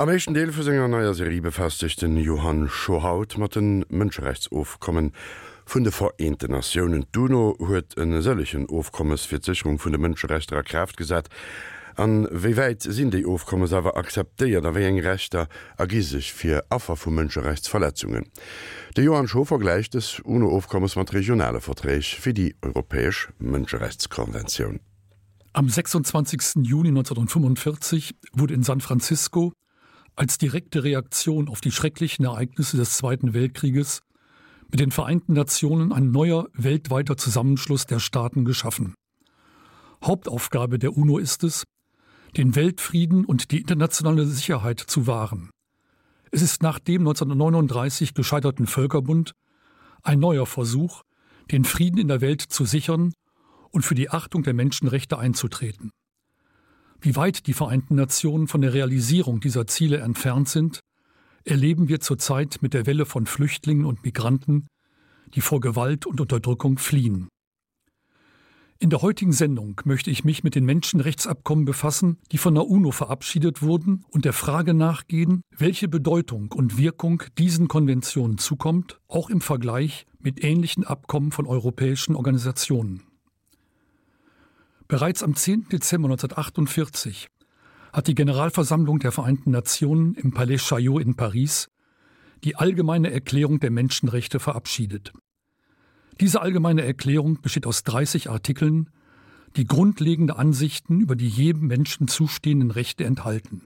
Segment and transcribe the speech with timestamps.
[0.00, 5.12] Am méchen Deel vu senger naier Serie befestigten Johann Schohaut mat den Mënscherechtsofkommen
[5.66, 10.96] vun de Vereinte Nationioen Duno huet en sëllechen Ofkommes fir Sicherung vun de Mënscherechtrer Kräft
[10.96, 11.28] gesät.
[12.00, 17.12] An wéi wäit sinn déi Ofkomme sewer akzeteiert, aéi eng Rechter agisich fir Affer vu
[17.12, 18.24] Mënscherechtsverletzungen.
[18.96, 24.80] De Johann Scho vergleicht es UNO Ofkommes mat regionale Verträch fir die Europäesch Mënscherechtskonvention.
[25.52, 26.64] Am 26.
[26.64, 29.52] Juni 1945 wurde in San Francisco
[30.16, 34.02] als direkte Reaktion auf die schrecklichen Ereignisse des Zweiten Weltkrieges
[34.70, 38.94] mit den Vereinten Nationen ein neuer weltweiter Zusammenschluss der Staaten geschaffen.
[40.04, 41.64] Hauptaufgabe der UNO ist es,
[42.36, 45.50] den Weltfrieden und die internationale Sicherheit zu wahren.
[46.30, 49.32] Es ist nach dem 1939 gescheiterten Völkerbund
[50.02, 51.02] ein neuer Versuch,
[51.50, 53.12] den Frieden in der Welt zu sichern
[53.70, 55.90] und für die Achtung der Menschenrechte einzutreten.
[57.02, 60.80] Wie weit die Vereinten Nationen von der Realisierung dieser Ziele entfernt sind,
[61.44, 64.66] erleben wir zurzeit mit der Welle von Flüchtlingen und Migranten,
[65.34, 67.28] die vor Gewalt und Unterdrückung fliehen.
[68.82, 72.92] In der heutigen Sendung möchte ich mich mit den Menschenrechtsabkommen befassen, die von der UNO
[72.92, 79.42] verabschiedet wurden und der Frage nachgehen, welche Bedeutung und Wirkung diesen Konventionen zukommt, auch im
[79.42, 83.09] Vergleich mit ähnlichen Abkommen von europäischen Organisationen.
[84.90, 85.68] Bereits am 10.
[85.68, 87.28] Dezember 1948
[87.92, 91.68] hat die Generalversammlung der Vereinten Nationen im Palais Chaillot in Paris
[92.42, 95.12] die allgemeine Erklärung der Menschenrechte verabschiedet.
[96.18, 98.90] Diese allgemeine Erklärung besteht aus 30 Artikeln,
[99.54, 103.62] die grundlegende Ansichten über die jedem Menschen zustehenden Rechte enthalten.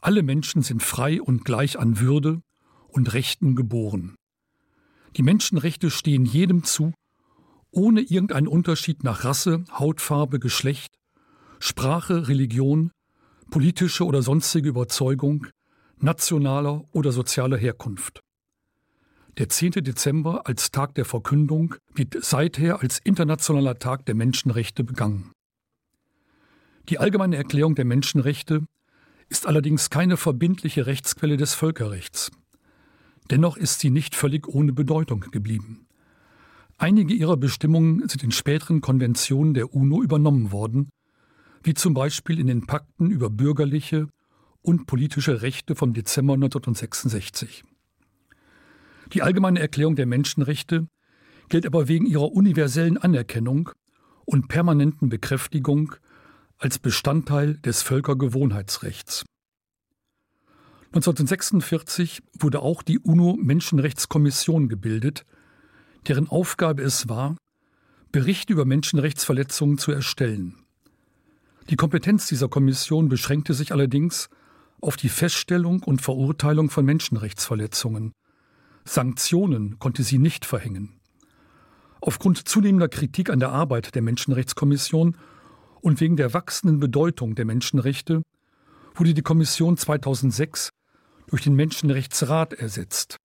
[0.00, 2.40] Alle Menschen sind frei und gleich an Würde
[2.88, 4.14] und Rechten geboren.
[5.18, 6.94] Die Menschenrechte stehen jedem zu,
[7.70, 10.94] ohne irgendeinen Unterschied nach Rasse, Hautfarbe, Geschlecht,
[11.60, 12.90] Sprache, Religion,
[13.50, 15.46] politische oder sonstige Überzeugung,
[15.98, 18.20] nationaler oder sozialer Herkunft.
[19.38, 19.72] Der 10.
[19.84, 25.32] Dezember als Tag der Verkündung wird seither als internationaler Tag der Menschenrechte begangen.
[26.88, 28.64] Die allgemeine Erklärung der Menschenrechte
[29.28, 32.30] ist allerdings keine verbindliche Rechtsquelle des Völkerrechts.
[33.30, 35.87] Dennoch ist sie nicht völlig ohne Bedeutung geblieben.
[36.80, 40.90] Einige ihrer Bestimmungen sind in späteren Konventionen der UNO übernommen worden,
[41.64, 44.06] wie zum Beispiel in den Pakten über bürgerliche
[44.62, 47.64] und politische Rechte vom Dezember 1966.
[49.12, 50.86] Die allgemeine Erklärung der Menschenrechte
[51.48, 53.70] gilt aber wegen ihrer universellen Anerkennung
[54.24, 55.96] und permanenten Bekräftigung
[56.58, 59.24] als Bestandteil des Völkergewohnheitsrechts.
[60.92, 65.26] 1946 wurde auch die UNO Menschenrechtskommission gebildet,
[66.06, 67.36] deren Aufgabe es war,
[68.12, 70.54] Berichte über Menschenrechtsverletzungen zu erstellen.
[71.68, 74.30] Die Kompetenz dieser Kommission beschränkte sich allerdings
[74.80, 78.12] auf die Feststellung und Verurteilung von Menschenrechtsverletzungen.
[78.84, 80.98] Sanktionen konnte sie nicht verhängen.
[82.00, 85.16] Aufgrund zunehmender Kritik an der Arbeit der Menschenrechtskommission
[85.80, 88.22] und wegen der wachsenden Bedeutung der Menschenrechte
[88.94, 90.70] wurde die Kommission 2006
[91.26, 93.18] durch den Menschenrechtsrat ersetzt.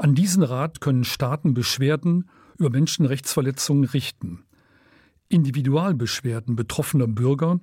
[0.00, 4.46] An diesen Rat können Staaten Beschwerden über Menschenrechtsverletzungen richten.
[5.28, 7.60] Individualbeschwerden betroffener Bürger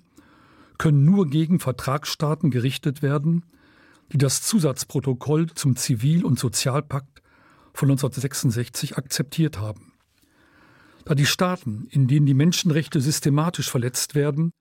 [0.77, 3.43] können nur gegen Vertragsstaaten gerichtet werden,
[4.11, 7.23] die das Zusatzprotokoll zum Zivil- und Sozialpakt
[7.73, 9.93] von 1966 akzeptiert haben.
[11.05, 14.51] Da die Staaten, in denen die Menschenrechte systematisch verletzt werden,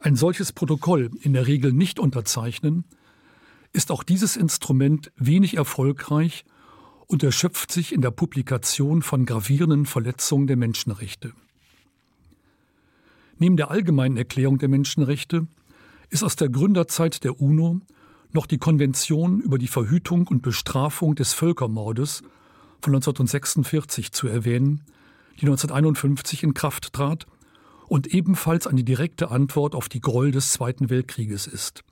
[0.00, 2.84] ein solches Protokoll in der Regel nicht unterzeichnen,
[3.72, 6.44] ist auch dieses Instrument wenig erfolgreich
[7.12, 11.34] und erschöpft sich in der Publikation von gravierenden Verletzungen der Menschenrechte.
[13.38, 15.46] Neben der allgemeinen Erklärung der Menschenrechte
[16.08, 17.82] ist aus der Gründerzeit der UNO
[18.32, 22.22] noch die Konvention über die Verhütung und Bestrafung des Völkermordes
[22.80, 24.80] von 1946 zu erwähnen,
[25.34, 27.26] die 1951 in Kraft trat
[27.88, 31.84] und ebenfalls eine direkte Antwort auf die Groll des Zweiten Weltkrieges ist.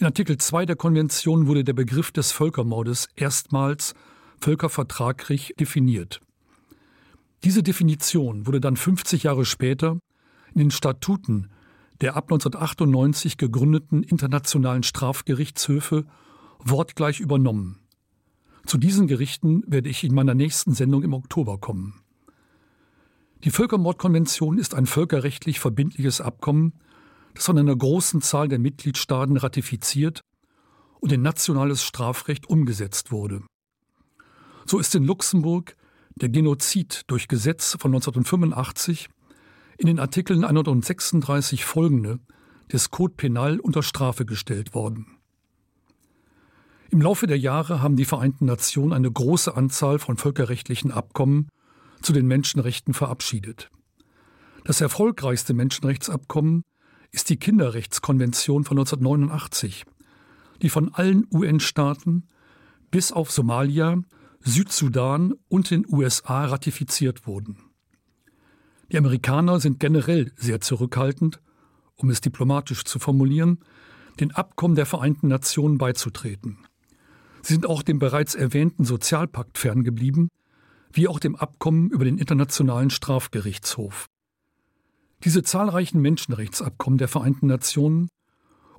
[0.00, 3.92] In Artikel 2 der Konvention wurde der Begriff des Völkermordes erstmals
[4.40, 6.22] völkervertraglich definiert.
[7.44, 9.98] Diese Definition wurde dann 50 Jahre später
[10.54, 11.50] in den Statuten
[12.00, 16.06] der ab 1998 gegründeten internationalen Strafgerichtshöfe
[16.60, 17.78] wortgleich übernommen.
[18.64, 22.00] Zu diesen Gerichten werde ich in meiner nächsten Sendung im Oktober kommen.
[23.44, 26.72] Die Völkermordkonvention ist ein völkerrechtlich verbindliches Abkommen,
[27.34, 30.20] das von einer großen Zahl der Mitgliedstaaten ratifiziert
[31.00, 33.42] und in nationales Strafrecht umgesetzt wurde.
[34.66, 35.76] So ist in Luxemburg
[36.14, 39.08] der Genozid durch Gesetz von 1985
[39.78, 42.18] in den Artikeln 136 folgende
[42.70, 45.06] des Code Penal unter Strafe gestellt worden.
[46.90, 51.48] Im Laufe der Jahre haben die Vereinten Nationen eine große Anzahl von völkerrechtlichen Abkommen
[52.02, 53.70] zu den Menschenrechten verabschiedet.
[54.64, 56.62] Das erfolgreichste Menschenrechtsabkommen
[57.12, 59.84] ist die Kinderrechtskonvention von 1989,
[60.62, 62.24] die von allen UN-Staaten
[62.90, 64.02] bis auf Somalia,
[64.40, 67.58] Südsudan und den USA ratifiziert wurden.
[68.90, 71.40] Die Amerikaner sind generell sehr zurückhaltend,
[71.96, 73.60] um es diplomatisch zu formulieren,
[74.18, 76.58] den Abkommen der Vereinten Nationen beizutreten.
[77.42, 80.28] Sie sind auch dem bereits erwähnten Sozialpakt ferngeblieben,
[80.92, 84.06] wie auch dem Abkommen über den Internationalen Strafgerichtshof.
[85.24, 88.08] Diese zahlreichen Menschenrechtsabkommen der Vereinten Nationen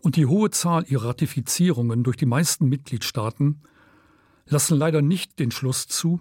[0.01, 3.61] und die hohe Zahl ihrer Ratifizierungen durch die meisten Mitgliedstaaten
[4.47, 6.19] lassen leider nicht den Schluss zu,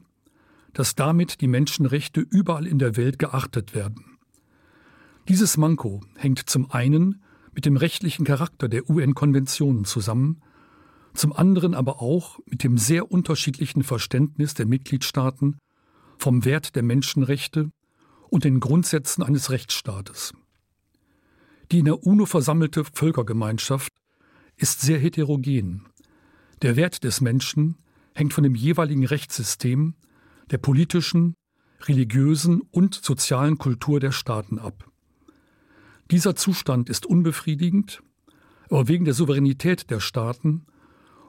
[0.74, 4.18] dass damit die Menschenrechte überall in der Welt geachtet werden.
[5.28, 7.22] Dieses Manko hängt zum einen
[7.54, 10.42] mit dem rechtlichen Charakter der UN-Konventionen zusammen,
[11.14, 15.58] zum anderen aber auch mit dem sehr unterschiedlichen Verständnis der Mitgliedstaaten
[16.18, 17.70] vom Wert der Menschenrechte
[18.30, 20.32] und den Grundsätzen eines Rechtsstaates.
[21.70, 23.92] Die in der UNO versammelte Völkergemeinschaft
[24.56, 25.86] ist sehr heterogen.
[26.62, 27.76] Der Wert des Menschen
[28.14, 29.94] hängt von dem jeweiligen Rechtssystem,
[30.50, 31.34] der politischen,
[31.82, 34.90] religiösen und sozialen Kultur der Staaten ab.
[36.10, 38.02] Dieser Zustand ist unbefriedigend,
[38.68, 40.66] aber wegen der Souveränität der Staaten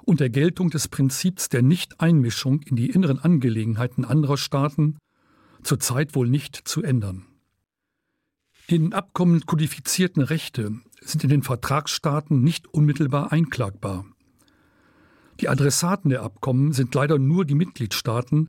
[0.04, 4.98] und der Geltung des Prinzips der Nichteinmischung in die inneren Angelegenheiten anderer Staaten
[5.64, 7.26] zurzeit wohl nicht zu ändern.
[8.70, 14.06] Die in Abkommen kodifizierten Rechte sind in den Vertragsstaaten nicht unmittelbar einklagbar.
[15.40, 18.48] Die Adressaten der Abkommen sind leider nur die Mitgliedstaaten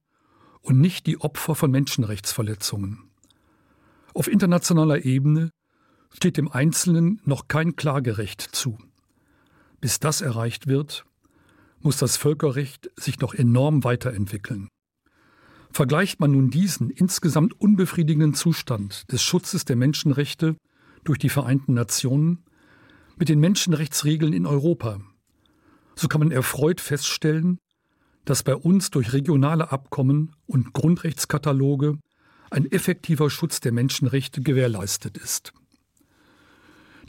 [0.61, 3.11] und nicht die Opfer von Menschenrechtsverletzungen.
[4.15, 5.51] Auf internationaler Ebene
[6.13, 8.79] steht dem Einzelnen noch kein Klagerecht zu.
[9.81, 11.05] Bis das erreicht wird,
[11.81, 14.69] muss das Völkerrecht sich noch enorm weiterentwickeln.
[15.73, 20.57] Vergleicht man nun diesen insgesamt unbefriedigenden Zustand des Schutzes der Menschenrechte
[21.03, 22.45] durch die Vereinten Nationen
[23.17, 25.01] mit den Menschenrechtsregeln in Europa,
[25.95, 27.59] so kann man erfreut feststellen,
[28.25, 31.99] dass bei uns durch regionale Abkommen und Grundrechtskataloge
[32.51, 35.53] ein effektiver Schutz der Menschenrechte gewährleistet ist.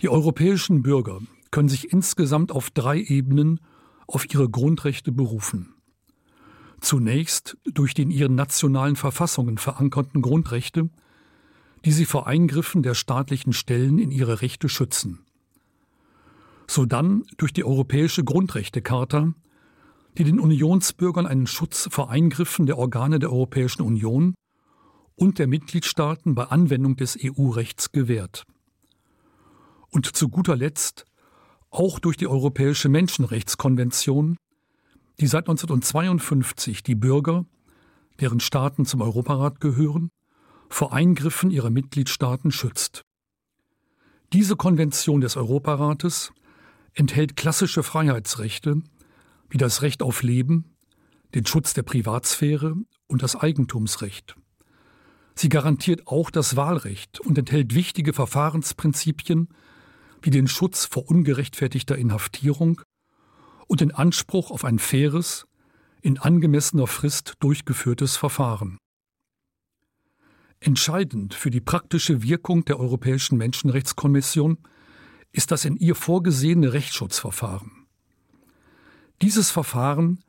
[0.01, 1.19] Die europäischen Bürger
[1.51, 3.59] können sich insgesamt auf drei Ebenen
[4.07, 5.72] auf ihre Grundrechte berufen.
[6.83, 10.89] Zunächst durch die in ihren nationalen Verfassungen verankerten Grundrechte,
[11.85, 15.19] die sie vor Eingriffen der staatlichen Stellen in ihre Rechte schützen.
[16.67, 19.33] Sodann durch die Europäische Grundrechtecharta,
[20.17, 24.35] die den Unionsbürgern einen Schutz vor Eingriffen der Organe der Europäischen Union
[25.15, 28.43] und der Mitgliedstaaten bei Anwendung des EU-Rechts gewährt.
[29.89, 31.05] Und zu guter Letzt
[31.69, 34.35] auch durch die Europäische Menschenrechtskonvention,
[35.19, 37.45] die seit 1952 die Bürger,
[38.19, 40.09] deren Staaten zum Europarat gehören,
[40.69, 43.03] vor Eingriffen ihrer Mitgliedstaaten schützt.
[44.33, 46.31] Diese Konvention des Europarates
[46.93, 48.81] enthält klassische Freiheitsrechte
[49.49, 50.75] wie das Recht auf Leben,
[51.35, 52.75] den Schutz der Privatsphäre
[53.07, 54.35] und das Eigentumsrecht.
[55.35, 59.49] Sie garantiert auch das Wahlrecht und enthält wichtige Verfahrensprinzipien
[60.21, 62.81] wie den Schutz vor ungerechtfertigter Inhaftierung
[63.67, 65.45] und den Anspruch auf ein faires,
[66.01, 68.77] in angemessener Frist durchgeführtes Verfahren.
[70.59, 74.57] Entscheidend für die praktische Wirkung der Europäischen Menschenrechtskommission
[75.31, 77.87] ist das in ihr vorgesehene Rechtsschutzverfahren.
[79.21, 80.23] Dieses Verfahren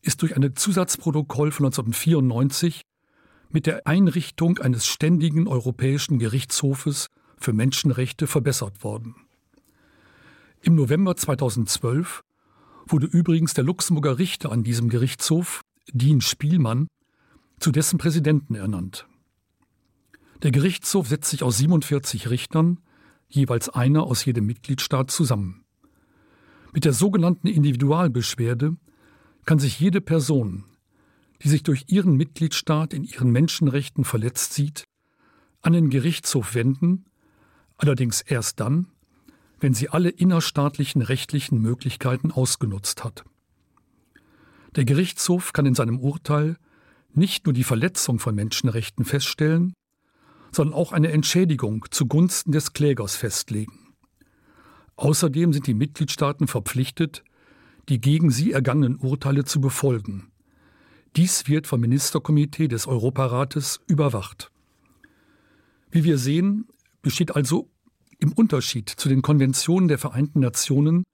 [0.00, 2.82] ist durch eine Zusatzprotokoll von 1994
[3.50, 9.14] mit der Einrichtung eines ständigen europäischen Gerichtshofes für Menschenrechte verbessert worden.
[10.60, 12.23] Im November 2012
[12.94, 16.86] wurde übrigens der Luxemburger Richter an diesem Gerichtshof, Dean Spielmann,
[17.58, 19.08] zu dessen Präsidenten ernannt.
[20.44, 22.78] Der Gerichtshof setzt sich aus 47 Richtern,
[23.26, 25.64] jeweils einer aus jedem Mitgliedstaat zusammen.
[26.72, 28.76] Mit der sogenannten Individualbeschwerde
[29.44, 30.62] kann sich jede Person,
[31.42, 34.84] die sich durch ihren Mitgliedstaat in ihren Menschenrechten verletzt sieht,
[35.62, 37.06] an den Gerichtshof wenden,
[37.76, 38.86] allerdings erst dann,
[39.60, 43.24] wenn sie alle innerstaatlichen rechtlichen Möglichkeiten ausgenutzt hat.
[44.76, 46.56] Der Gerichtshof kann in seinem Urteil
[47.12, 49.74] nicht nur die Verletzung von Menschenrechten feststellen,
[50.50, 53.94] sondern auch eine Entschädigung zugunsten des Klägers festlegen.
[54.96, 57.24] Außerdem sind die Mitgliedstaaten verpflichtet,
[57.88, 60.30] die gegen sie ergangenen Urteile zu befolgen.
[61.16, 64.50] Dies wird vom Ministerkomitee des Europarates überwacht.
[65.90, 66.66] Wie wir sehen,
[67.02, 67.70] besteht also
[68.24, 71.04] im Unterschied zu den Konventionen der Vereinten Nationen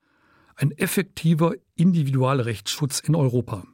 [0.55, 3.67] ein effektiver Individualrechtsschutz in Europa.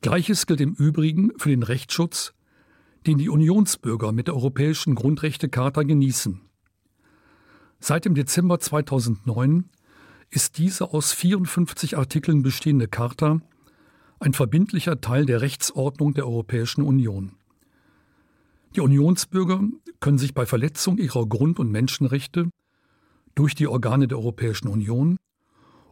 [0.00, 2.32] Gleiches gilt im Übrigen für den Rechtsschutz,
[3.04, 6.40] den die Unionsbürger mit der Europäischen Grundrechtecharta genießen.
[7.80, 9.68] Seit dem Dezember 2009
[10.30, 13.40] ist diese aus 54 Artikeln bestehende Charta
[14.20, 17.39] ein verbindlicher Teil der Rechtsordnung der Europäischen Union.
[18.76, 19.62] Die Unionsbürger
[19.98, 22.50] können sich bei Verletzung ihrer Grund- und Menschenrechte
[23.34, 25.16] durch die Organe der Europäischen Union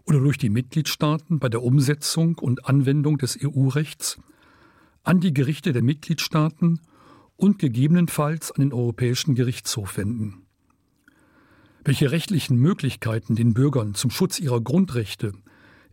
[0.04, 4.20] oder durch die Mitgliedstaaten bei der Umsetzung und Anwendung des EU-Rechts
[5.02, 6.80] an die Gerichte der Mitgliedstaaten
[7.36, 10.46] und gegebenenfalls an den Europäischen Gerichtshof wenden.
[11.84, 15.32] Welche rechtlichen Möglichkeiten den Bürgern zum Schutz ihrer Grundrechte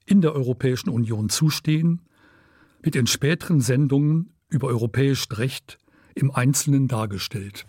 [0.05, 2.01] in der Europäischen Union zustehen,
[2.81, 5.79] wird in späteren Sendungen über europäisch Recht
[6.15, 7.65] im Einzelnen dargestellt.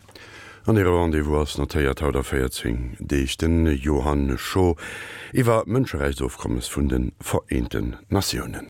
[0.64, 4.76] An ihrer Rendevous notéiert haut der Feiertzing, déich den Johann Scho
[5.32, 8.64] iwwer Mënschereichsaufkommes vun den Vereinten Nationen.